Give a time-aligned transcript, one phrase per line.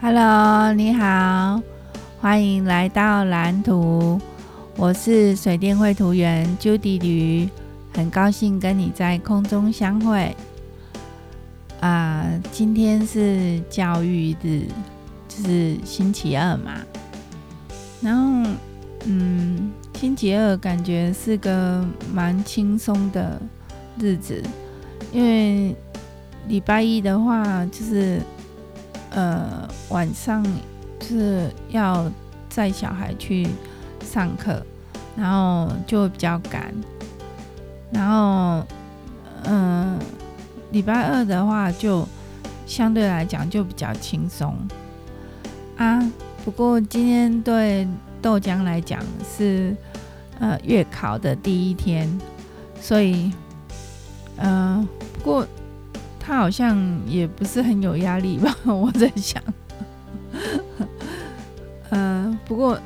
[0.00, 1.60] Hello，你好，
[2.20, 4.20] 欢迎来到蓝图。
[4.76, 7.48] 我是水电绘图员 Judy，
[7.92, 10.36] 很高兴跟你在空中相会。
[11.80, 14.66] 啊、今天是教育日，
[15.26, 16.74] 就是星期二嘛。
[18.00, 18.50] 然后，
[19.04, 23.42] 嗯，星期二感觉是个蛮轻松的
[23.98, 24.40] 日子，
[25.12, 25.74] 因为
[26.46, 28.22] 礼拜一的话就是。
[29.18, 30.46] 呃，晚上
[31.00, 32.08] 是要
[32.48, 33.48] 载小孩去
[34.00, 34.64] 上课，
[35.16, 36.72] 然后就比较赶。
[37.90, 38.64] 然后，
[39.42, 39.98] 嗯、
[40.70, 42.06] 礼拜二的话就
[42.64, 44.56] 相对来讲就比较轻松
[45.76, 46.00] 啊。
[46.44, 47.88] 不过今天对
[48.22, 49.02] 豆浆来讲
[49.36, 49.74] 是
[50.38, 52.08] 呃月考的第一天，
[52.80, 53.32] 所以，
[54.36, 55.46] 嗯、呃，不过。
[56.28, 59.42] 他好像也不是很有压力吧， 我在想。
[61.88, 62.78] 呃， 不过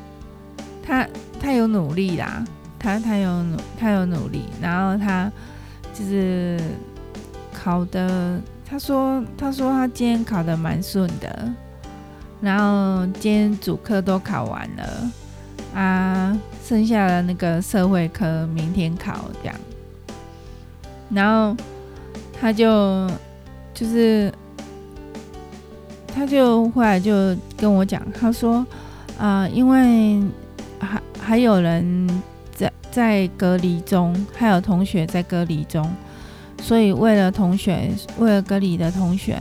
[0.80, 1.04] 他
[1.40, 2.44] 他有努力啦，
[2.78, 5.28] 他他有努他有努力，然后他
[5.92, 6.56] 就是
[7.52, 11.52] 考的，他说他说他今天考的蛮顺的，
[12.40, 15.10] 然后今天主科都考完了
[15.74, 19.56] 啊，剩下的那个社会科明天考这样，
[21.10, 21.56] 然后
[22.40, 23.10] 他就。
[23.74, 24.32] 就是，
[26.14, 27.12] 他就后来就
[27.56, 28.64] 跟我讲，他说，
[29.18, 30.22] 啊、因为
[30.78, 32.22] 还还有人
[32.54, 35.88] 在在隔离中，还有同学在隔离中，
[36.60, 39.38] 所以为了同学，为了隔离的同学，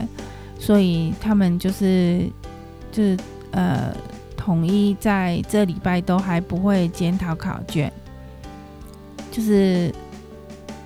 [0.58, 2.26] 所以他们就是
[2.90, 3.18] 就是
[3.50, 3.94] 呃，
[4.36, 7.92] 统一在这礼拜都还不会检讨考卷，
[9.30, 9.92] 就是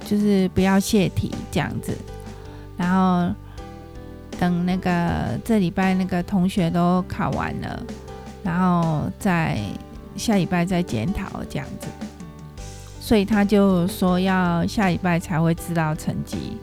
[0.04, 1.96] 就是不要泄题这样子。
[2.76, 3.34] 然后
[4.38, 7.82] 等那个这礼拜那个同学都考完了，
[8.44, 9.58] 然后再
[10.16, 11.88] 下礼拜再检讨这样子，
[13.00, 16.56] 所以他就说要下礼拜才会知道成绩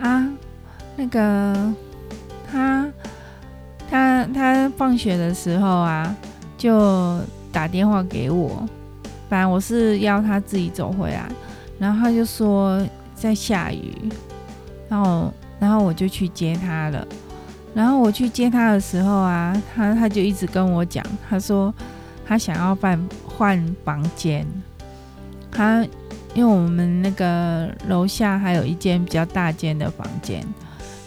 [0.00, 0.28] 啊。
[0.96, 1.74] 那个
[2.50, 2.88] 他
[3.88, 6.16] 他他放学的时候啊，
[6.56, 7.20] 就
[7.52, 8.68] 打电话给我，
[9.28, 11.30] 本来我是要他自己走回来，
[11.78, 12.84] 然后他就说
[13.14, 14.10] 在下雨。
[14.88, 17.06] 然后，然后我就去接他了。
[17.74, 21.72] 然后我去接他的时候啊，他他就一直跟我讲，他说
[22.26, 24.46] 他想要换换房间。
[25.52, 25.86] 他
[26.34, 30.42] 因为我们那个楼下还有一间比较大间的房间，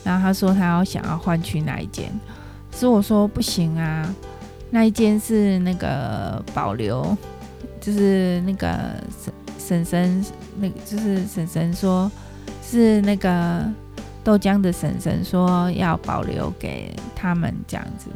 [0.03, 2.11] 然后他说他要想要换去哪一间，
[2.71, 4.13] 所以我说不行啊，
[4.69, 7.17] 那一间是那个保留，
[7.81, 8.69] 就是那个
[9.59, 10.25] 婶婶婶，
[10.59, 12.09] 那个就是婶婶说。
[12.71, 13.63] 是那个
[14.23, 18.09] 豆浆的婶婶说要保留给他们这样子，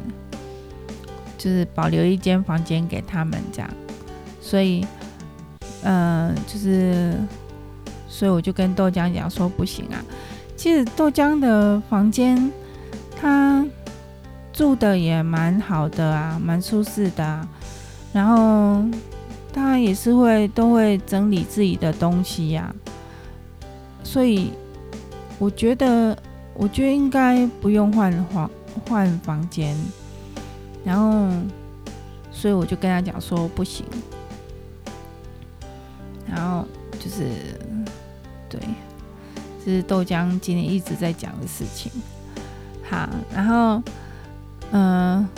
[1.36, 3.70] 就是保留一间房间给他们这样，
[4.40, 4.86] 所以，
[5.82, 7.14] 嗯、就是，
[8.08, 10.02] 所以我就跟豆浆讲说不行啊。
[10.56, 12.50] 其实豆浆的房间
[13.20, 13.64] 他
[14.52, 17.46] 住的也蛮好的啊，蛮舒适的啊，
[18.12, 18.82] 然后
[19.52, 22.74] 他也是会都会整理自己的东西呀、
[24.06, 24.52] 所以
[25.36, 26.16] 我觉得，
[26.54, 28.50] 我觉得应该不用换房
[28.88, 29.76] 换房间，
[30.84, 31.28] 然后，
[32.30, 33.84] 所以我就跟他讲说不行，
[36.26, 36.64] 然后
[37.00, 37.24] 就是，
[38.48, 38.60] 对，
[39.64, 41.90] 这是豆浆今天一直在讲的事情。
[42.88, 43.82] 好，然后，
[44.70, 45.28] 嗯、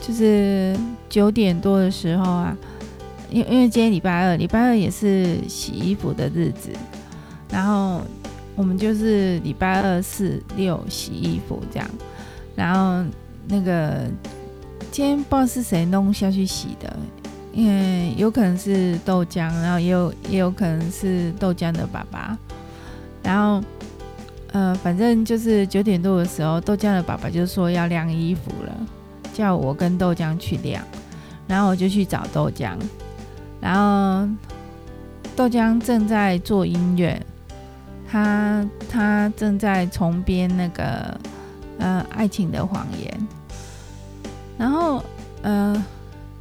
[0.00, 0.76] 就是
[1.08, 2.56] 九点多的时候啊，
[3.30, 6.70] 因因为今天礼拜二，礼拜二也是洗衣服的日子。
[7.54, 8.00] 然后
[8.56, 11.88] 我们就是礼拜二、四、六洗衣服这样，
[12.56, 13.08] 然后
[13.46, 14.08] 那个
[14.90, 16.96] 今天不知道是谁弄下去洗的，
[17.52, 22.36] 因为有可能是豆浆，然后也有也有可能是豆浆的爸爸，
[23.22, 23.64] 然后
[24.50, 28.72] 呃，反正就是九点多的时候，豆浆的爸爸就说要晾衣服了，
[29.32, 30.82] 叫我跟豆浆去晾，
[31.46, 32.76] 然后我就去找豆浆，
[33.60, 34.28] 然后
[35.36, 37.24] 豆浆正在做音乐。
[38.14, 41.18] 他他正在重编那个
[41.80, 43.28] 呃爱情的谎言，
[44.56, 45.02] 然后
[45.42, 45.84] 呃，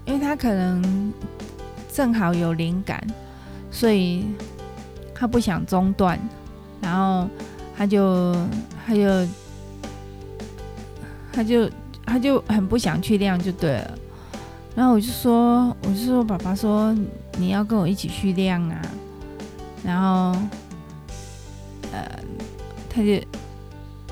[0.06, 1.12] 因为他可能
[1.92, 3.04] 正好有灵感，
[3.72, 4.28] 所以
[5.16, 6.20] 他不想中断，
[6.80, 7.28] 然后
[7.76, 8.36] 他就
[8.86, 9.28] 他就
[11.32, 11.70] 他就
[12.06, 13.98] 他就很不想去晾就对了，
[14.76, 16.96] 然后我就说我就说爸爸说
[17.40, 18.80] 你要跟我一起去晾啊，
[19.84, 20.40] 然后。
[21.94, 22.20] 呃
[22.90, 23.22] 他就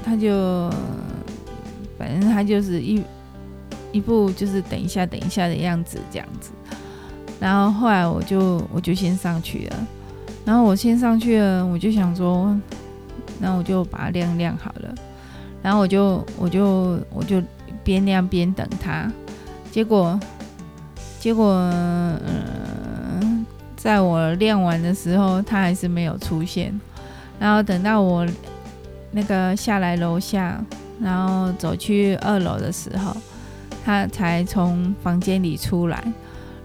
[0.04, 0.70] 他就
[1.98, 3.04] 反正他就是一
[3.92, 6.52] 一步就是等一下等一下的样子这样子。
[7.40, 9.88] 然后后来我就我就先上去了，
[10.46, 12.56] 然后我先上去了，我就想说，
[13.40, 14.94] 那我就把它晾晾好了，
[15.64, 17.42] 然后我就我就我就
[17.84, 19.12] 边晾边等他，
[19.72, 20.20] 结果
[21.20, 22.20] 结果、呃，
[23.76, 26.80] 在我晾完的时候，他还是没有出现，
[27.42, 28.24] 然后等到我
[29.10, 30.64] 那个下来楼下，
[31.02, 33.18] 然后走去二楼的时候，
[33.84, 36.04] 他才从房间里出来。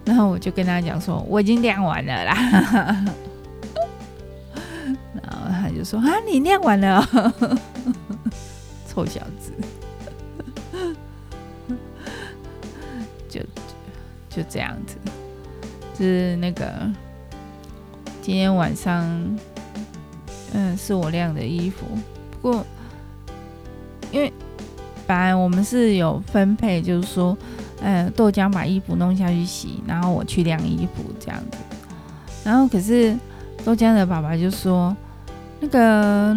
[0.04, 2.34] 然后我就跟他讲说，我已经晾完了啦。
[5.14, 7.02] 然后他就说啊，你晾完了，
[8.86, 9.52] 臭小子。
[13.30, 13.40] 就
[14.28, 14.96] 就这样子，
[15.98, 16.70] 就是那个
[18.20, 19.02] 今天晚上，
[20.56, 21.86] 嗯，是我晾的衣服。
[22.30, 22.66] 不过
[24.10, 24.32] 因为
[25.06, 27.36] 本来我们是有分配，就是说。
[27.82, 31.58] 呃，豆浆把衣服弄下去洗，然后我去晾衣服这样子。
[32.42, 33.14] 然后可是
[33.66, 34.96] 豆浆的爸爸就说，
[35.60, 36.34] 那个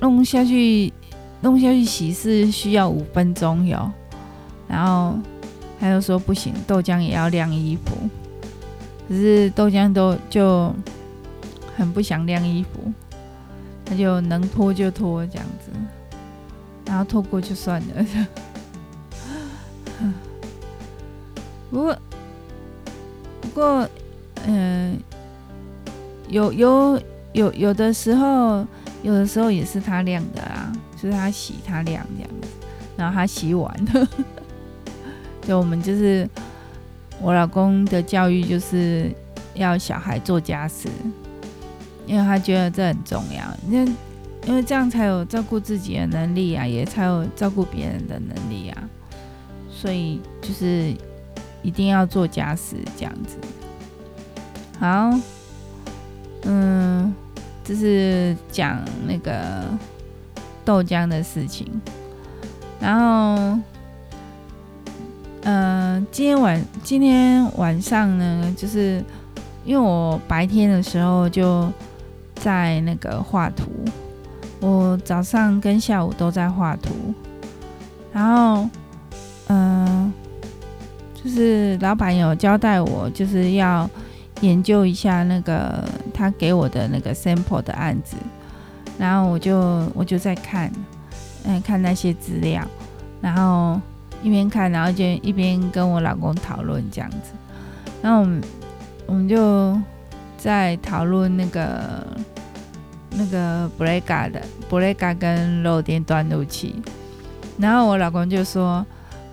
[0.00, 0.92] 弄下去
[1.40, 3.90] 弄下去洗是需要五分钟哟。
[4.68, 5.18] 然后
[5.80, 7.96] 他又说不行，豆浆也要晾衣服。
[9.08, 10.70] 可是豆浆都就
[11.74, 12.92] 很不想晾衣服，
[13.90, 15.72] 他就能拖就拖这样子，
[16.86, 18.06] 然后拖过就算了。
[21.68, 21.98] 不过，
[23.40, 23.88] 不过，
[24.46, 24.96] 嗯、
[26.28, 27.02] 有有
[27.32, 28.64] 有有的时候，
[29.02, 32.30] 有的时候也是他晾的啊，就是他洗他晾这样，
[32.96, 33.74] 然后他洗碗，
[35.42, 36.28] 就我们就是
[37.20, 39.10] 我老公的教育就是
[39.54, 40.88] 要小孩做家事，
[42.06, 43.92] 因为他觉得这很重要，因为
[44.46, 48.82] 因为这样才有照顾自己的能力啊，也才有照顾别人的能力啊，
[49.70, 50.94] 所以就是。
[51.62, 53.36] 一定要做家事这样子，
[54.78, 55.10] 好，
[56.44, 57.14] 嗯，
[57.62, 59.66] 这是讲那个
[60.64, 61.68] 豆浆的事情，
[62.80, 63.58] 然后，
[65.42, 69.04] 嗯，今天晚今天晚上呢，就是
[69.66, 71.70] 因为我白天的时候就
[72.40, 73.70] 在那个画图，
[74.60, 77.14] 我早上跟下午都在画图，
[78.12, 78.68] 然后，
[79.46, 80.12] 嗯。
[81.22, 83.86] 就是老板有交代我，就是要
[84.40, 85.84] 研究一下那个
[86.14, 88.16] 他给我的那个 sample 的案子，
[88.98, 89.58] 然后我就
[89.94, 90.72] 我就在看，
[91.44, 92.66] 嗯，看那些资料，
[93.20, 93.78] 然后
[94.22, 97.32] 一边看，然后就一边跟我老公讨论这样子，
[98.00, 98.42] 然后我们
[99.04, 99.78] 我们就
[100.40, 102.06] 在讨论那个
[103.10, 104.40] 那个 Brega 的
[104.70, 106.76] Brega 跟漏电断路器，
[107.58, 108.84] 然后我老公就说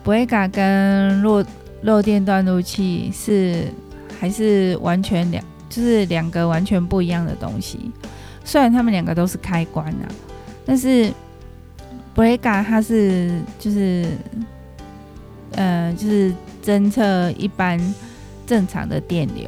[0.03, 1.45] Brega 跟漏
[1.83, 3.71] 漏电断路器是
[4.19, 7.89] 还是完全两，就是两个完全不一样的东西。
[8.43, 10.05] 虽然他们两个都是开关啊，
[10.65, 11.09] 但是
[12.13, 14.07] Brega 它是就是
[15.53, 17.79] 呃就是侦测一般
[18.45, 19.47] 正常的电流，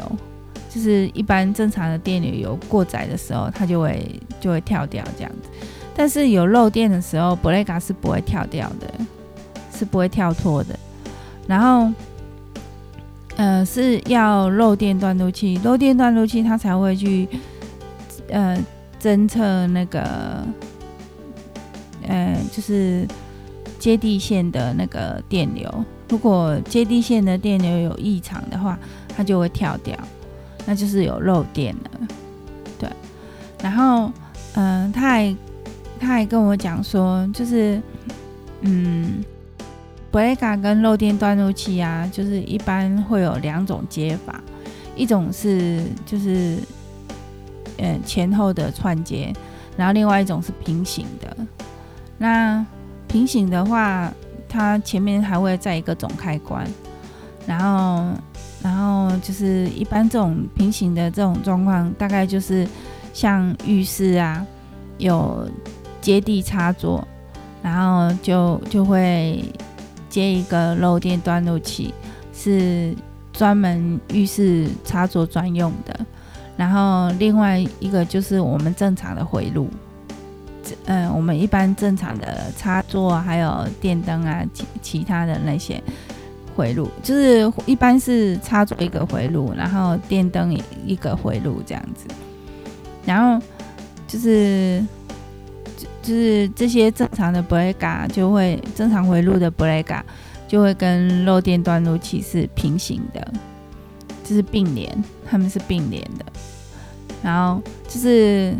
[0.69, 5.49] 就是一般正常的电流有过载的时候，它就会就会跳掉这样子。
[5.95, 8.93] 但是有漏电的时候，Brega 是不会跳掉的，
[9.73, 10.79] 是不会跳脱的。
[11.47, 11.91] 然后。
[13.35, 17.25] 呃，是要漏电断路器，漏电断路器它才会去
[18.27, 18.61] 呃
[19.01, 20.45] 侦测那个
[22.05, 23.07] 呃就是
[23.79, 25.73] 接地线的那个电流。
[26.09, 28.77] 如果接地线的电流有异常的话，
[29.15, 29.97] 它就会跳掉，
[30.69, 32.07] 那就是有漏电了。
[32.77, 32.87] 对，
[33.63, 34.11] 然后
[34.53, 35.35] 嗯、他还
[35.99, 37.81] 他还跟我讲说，就是
[38.61, 39.23] 嗯。
[40.11, 44.41] Brega 跟漏电断路器啊，就是一般会有两种接法，
[44.95, 46.57] 一种是就是
[47.77, 49.31] 呃前后的串接，
[49.77, 51.37] 然后另外一种是平行的。
[52.17, 52.65] 那
[53.07, 54.11] 平行的话，
[54.49, 56.67] 它前面还会再一个总开关，
[57.45, 58.11] 然后
[58.63, 62.67] 然后就是一般这种平行的这种状况，大概就是
[63.13, 64.45] 像浴室啊
[64.97, 65.49] 有
[66.01, 67.07] 接地插座，
[67.61, 69.43] 然后就就会。
[70.09, 71.93] 接一个漏电断路器，
[72.33, 72.95] 是
[73.31, 75.99] 专门浴室插座专用的。
[76.57, 79.69] 然后另外一个就是我们正常的回路，
[80.85, 85.79] 嗯，我们一般正常的插座还有电灯啊，其其他的那些
[86.59, 90.53] 回路，就是一般是插座一个回路，然后电灯
[90.85, 92.05] 一个回路这样子。
[93.05, 93.41] 然后
[94.05, 94.83] 就是
[96.01, 100.01] 就是这些正常的 breaker 就会正常回路的 breaker
[100.49, 103.25] 就会跟漏电断路器是平行的，
[104.25, 106.25] 就是并联，他们是并联的。
[107.23, 108.53] 然后就是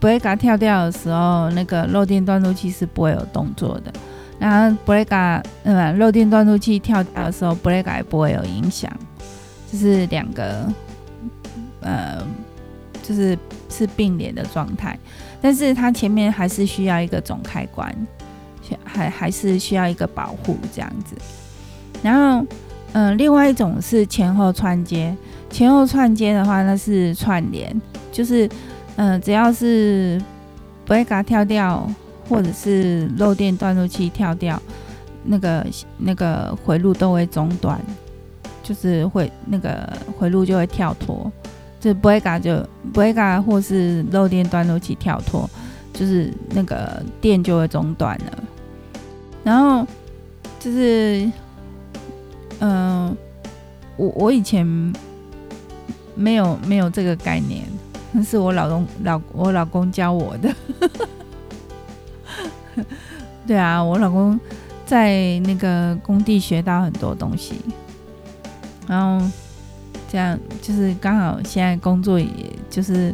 [0.00, 3.92] breaker 跳掉的时候，那个漏电断路器是不会有动作的。
[4.44, 8.92] 然后 breaker 嗯，漏电断路器跳掉的时候，breaker 也不会有影响。
[9.72, 10.70] 就是两个
[11.80, 12.22] 呃，
[13.02, 13.38] 就是
[13.70, 14.98] 是并联的状态。
[15.40, 17.90] 但是它前面还是需要一个总开关，
[18.84, 21.16] 还还是需要一个保护这样子。
[22.02, 22.46] 然后，
[22.92, 25.16] 嗯、另外一种是前后串接，
[25.48, 27.74] 前后串接的话，那是串联，
[28.12, 28.46] 就是，
[28.96, 30.20] 嗯、只要是
[30.86, 31.90] breaker 跳掉，
[32.28, 34.60] 或者是漏电断路器跳掉，
[35.24, 35.66] 那个
[35.98, 37.80] 那个回路都会中断，
[38.62, 41.30] 就是会那个回路就会跳脱。
[41.80, 45.48] 就 breaker 就 breaker 或是漏电断路器跳脱，
[45.92, 48.44] 就是那个电就会中断了。
[49.44, 49.86] 然后
[50.58, 51.30] 就是，
[52.60, 53.14] 嗯、
[53.98, 54.66] 我我以前
[56.14, 57.64] 没有没有这个概念，
[58.12, 60.48] 那是我老公老我老公教我的。
[63.46, 64.38] 对啊，我老公
[64.86, 67.54] 在那个工地学到很多东西，
[68.86, 69.26] 然后。
[70.06, 72.28] 这样就是刚好现在工作，也
[72.70, 73.12] 就是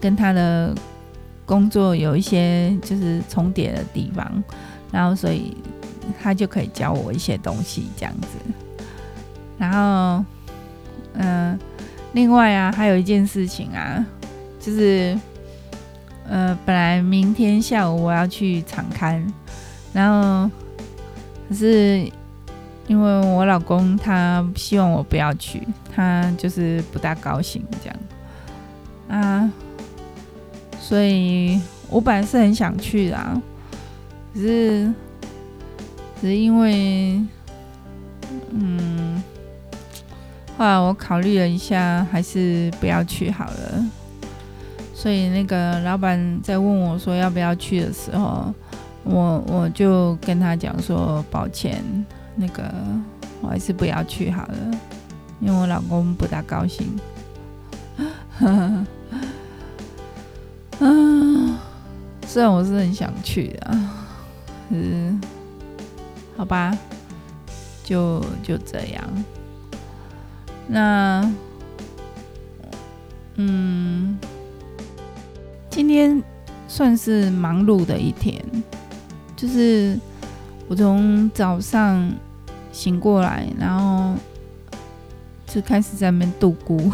[0.00, 0.72] 跟他的
[1.44, 4.44] 工作有一些就是重叠的地方，
[4.92, 5.56] 然后所以
[6.22, 8.28] 他就可以教我一些东西这样子。
[9.58, 10.24] 然后，
[11.14, 11.58] 嗯、
[12.12, 14.06] 另外啊，还有一件事情啊，
[14.60, 15.18] 就是
[16.28, 19.22] 呃，本来明天下午我要去场勘，
[19.92, 20.50] 然后
[21.48, 22.10] 可是。
[22.88, 25.60] 因为我老公他希望我不要去，
[25.92, 27.98] 他就是不大高兴这样
[29.20, 29.50] 啊，
[30.78, 33.42] 所以我本来是很想去的啊，
[34.32, 34.94] 只是
[36.20, 37.20] 只是因为
[38.52, 39.20] 嗯，
[40.56, 43.84] 后来我考虑了一下，还是不要去好了。
[44.98, 48.52] 所以那个老板在问我说要不要去的时候，
[49.04, 51.84] 我我就跟他讲说抱歉。
[52.34, 52.64] 那个
[53.42, 54.56] 我还是不要去好了，
[55.38, 56.98] 因为我老公不大高兴。
[58.40, 58.86] 嗯，
[62.26, 63.78] 虽然我是很想去的，
[64.70, 65.20] 嗯，
[66.36, 66.76] 好吧，
[67.84, 69.04] 就就这样。
[70.66, 71.32] 那，
[73.36, 74.18] 嗯，
[75.76, 76.22] 今天
[76.66, 78.42] 算是忙碌的一天，
[79.36, 80.00] 就是
[80.68, 82.10] 我从早上。
[82.72, 84.14] 醒过来，然后
[85.46, 86.92] 就开始在那边度咕，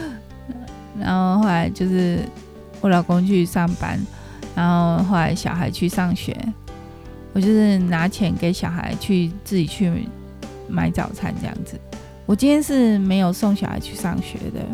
[0.98, 2.20] 然后后来就是
[2.80, 4.00] 我老公去上班，
[4.54, 6.34] 然后后来小孩去上学，
[7.34, 10.08] 我就是拿钱给小孩去自己去
[10.66, 11.78] 买早餐这样子。
[12.24, 14.64] 我今天是没有送小孩去上学的，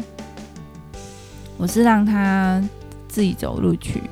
[1.59, 2.63] 我是让他
[3.13, 4.03] 自己走路去，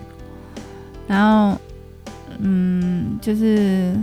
[1.08, 1.58] 然后
[2.38, 3.96] 嗯，就是。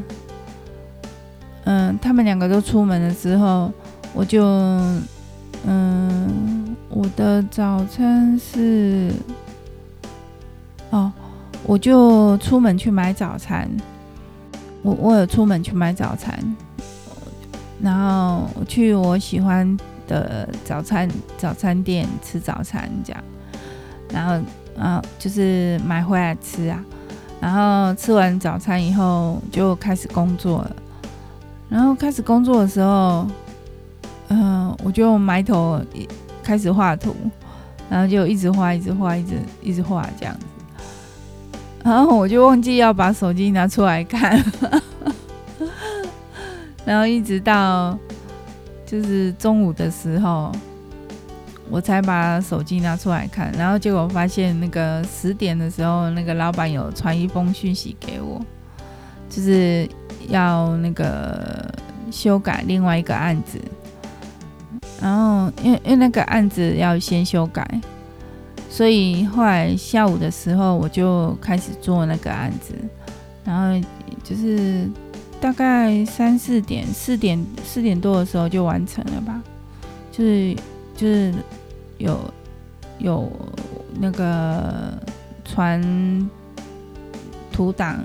[1.70, 3.70] 嗯，他们两个都出门了之后，
[4.14, 4.42] 我就
[5.66, 9.12] 嗯，我的早餐是
[10.92, 11.12] 哦，
[11.66, 13.70] 我就出门去买早餐。
[14.82, 16.40] 我我有出门去买早餐，
[17.82, 19.78] 然后我去我喜欢
[20.08, 23.22] 的早餐早餐店吃早餐，这样，
[24.14, 24.42] 然后
[24.78, 26.84] 啊，就是买回来吃啊，
[27.40, 30.76] 然后吃完早餐以后就开始工作了。
[31.70, 33.28] 然后开始工作的时候，
[34.30, 35.82] 嗯、我就埋头
[36.42, 37.16] 开始画图，
[37.90, 40.46] 然后就一直画，一直画，一直一直画这样子。
[41.84, 44.44] 然后我就忘记要把手机拿出来看，
[46.86, 47.98] 然后一直到
[48.86, 50.52] 就是中午的时候，
[51.70, 53.52] 我才把手机拿出来看。
[53.58, 58.42] 然后结果发现那个十点的时候，那个老板有传一封讯息给我，
[59.30, 59.90] 就是。
[60.30, 61.74] 要那个
[62.12, 63.58] 修改另外一个案子，
[65.00, 67.66] 然后因为因为那个案子要先修改，
[68.70, 72.74] 所以后来下午的时候我就开始做那个案子，
[73.46, 73.88] 然后
[74.22, 74.90] 就是
[75.40, 79.42] 大概三四点四点四点多的时候就完成了吧，
[80.12, 80.54] 就是
[80.98, 81.34] 就是
[81.98, 82.20] 有
[82.98, 83.32] 有
[83.98, 84.92] 那个
[85.46, 86.30] 传
[87.54, 88.04] 图档。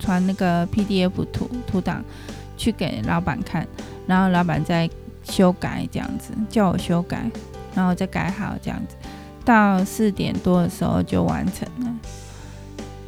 [0.00, 2.02] 传那个 PDF 图图档
[2.56, 3.64] 去给老板看，
[4.08, 4.90] 然后老板再
[5.22, 7.30] 修改这样子，叫我修改，
[7.76, 8.96] 然后再改好这样子，
[9.44, 11.94] 到四点多的时候就完成了。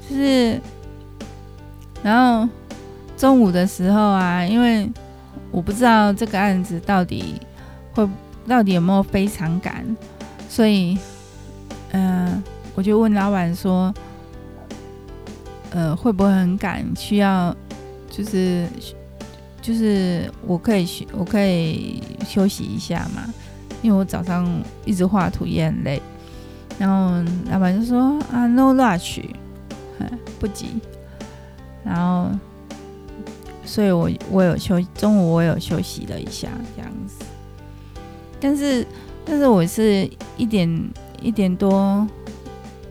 [0.08, 0.60] 就是，
[2.04, 2.48] 然后
[3.16, 4.88] 中午的时候啊，因为
[5.50, 7.40] 我不知道这个案子到底
[7.94, 8.08] 会
[8.46, 9.84] 到底有没有非常赶，
[10.48, 10.98] 所以，
[11.92, 12.42] 嗯、
[12.74, 13.94] 我就问老板说，
[15.70, 16.84] 呃，会不会很赶？
[16.96, 17.54] 需要
[18.10, 18.66] 就是
[19.62, 23.22] 就是我可以休我可以休息一下嘛？
[23.82, 24.46] 因为我早上
[24.84, 26.02] 一直画图也很累。
[26.78, 29.22] 然后老板就说啊，no rush，
[30.38, 30.80] 不急。
[31.84, 32.30] 然后，
[33.64, 37.24] 所以我我有休中午我有休息了一下这样子。
[38.40, 38.86] 但是
[39.24, 40.90] 但是我是一点
[41.22, 42.06] 一点多，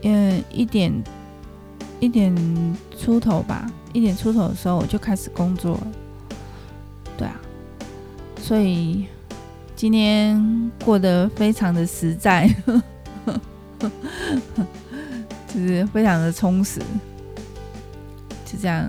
[0.02, 0.92] 嗯，一点
[1.98, 2.34] 一点
[2.98, 5.86] 出头吧，一点出头的时候我就开始工作了。
[7.18, 7.40] 对啊，
[8.40, 9.06] 所以
[9.74, 12.48] 今天过得非常的实在。
[15.52, 16.78] 就是非常的充实，
[18.44, 18.88] 就这样，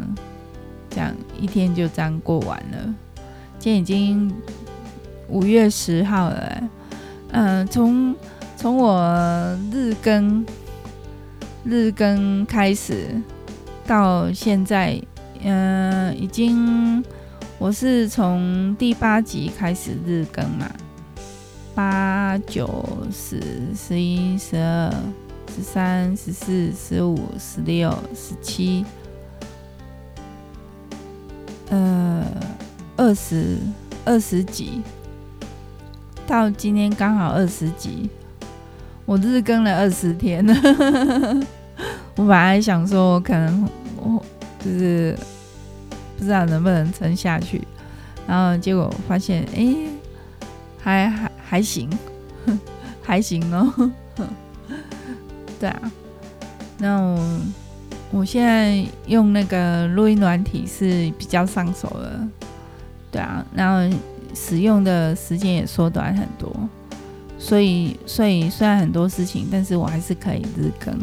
[0.91, 2.93] 这样一天就这样过完了。
[3.57, 4.31] 今天已经
[5.31, 6.63] 五月十号了，
[7.31, 8.13] 嗯，从
[8.57, 10.45] 从我日更
[11.63, 13.07] 日更开始
[13.87, 15.01] 到现在，
[15.41, 17.01] 嗯，已经
[17.57, 20.69] 我是从第八集开始日更嘛。
[21.73, 23.41] 八九十
[23.73, 24.93] 十一十二
[25.55, 28.85] 十三十四十五十六十七，
[31.69, 32.25] 呃，
[32.97, 33.57] 二十
[34.03, 34.81] 二十集，
[36.31, 38.09] 到今天刚好二十集，
[39.05, 40.53] 我日更了二十天了。
[42.15, 44.23] 我本来想说，可能我
[44.63, 45.13] 就是
[46.17, 47.61] 不知道能不能撑下去，
[48.25, 49.75] 然后结果发现，哎、
[50.81, 51.31] 还还。
[51.51, 51.89] 还行，
[53.03, 53.91] 还行哦。
[55.59, 55.91] 对啊，
[56.77, 57.41] 那我
[58.11, 62.25] 我现在用那个录音软体是比较上手了。
[63.11, 63.97] 对啊，然后
[64.33, 66.53] 使用的时间也缩短很多，
[67.37, 70.97] 所以所以虽然很多事情，但是我还是可以日更。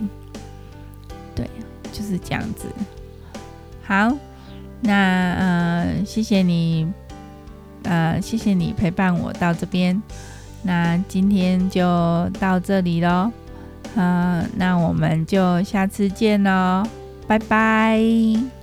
[1.35, 1.49] 对，
[1.93, 2.67] 就是这样子。
[3.85, 4.13] 好，
[4.81, 4.93] 那
[5.35, 6.87] 呃，谢谢你，
[7.85, 10.01] 呃，谢谢你陪伴我到这边。
[10.63, 13.31] 那今天就到这里喽，
[13.95, 16.85] 嗯，那我们就下次见喽，
[17.27, 18.58] 拜拜。